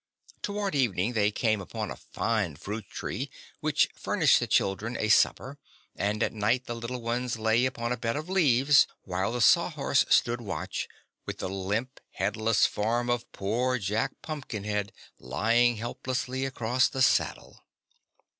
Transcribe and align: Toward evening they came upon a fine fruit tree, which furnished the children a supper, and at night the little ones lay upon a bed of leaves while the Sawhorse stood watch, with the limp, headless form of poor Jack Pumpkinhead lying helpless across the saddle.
Toward 0.41 0.73
evening 0.73 1.13
they 1.13 1.29
came 1.29 1.61
upon 1.61 1.91
a 1.91 1.95
fine 1.95 2.55
fruit 2.55 2.87
tree, 2.89 3.29
which 3.59 3.87
furnished 3.93 4.39
the 4.39 4.47
children 4.47 4.97
a 4.99 5.09
supper, 5.09 5.59
and 5.95 6.23
at 6.23 6.33
night 6.33 6.65
the 6.65 6.75
little 6.75 7.03
ones 7.03 7.37
lay 7.37 7.67
upon 7.67 7.91
a 7.91 7.97
bed 7.97 8.15
of 8.15 8.27
leaves 8.27 8.87
while 9.03 9.31
the 9.31 9.41
Sawhorse 9.41 10.03
stood 10.09 10.41
watch, 10.41 10.87
with 11.27 11.37
the 11.37 11.49
limp, 11.49 11.99
headless 12.13 12.65
form 12.65 13.11
of 13.11 13.31
poor 13.31 13.77
Jack 13.77 14.13
Pumpkinhead 14.23 14.91
lying 15.19 15.75
helpless 15.77 16.27
across 16.27 16.89
the 16.89 17.03
saddle. 17.03 17.63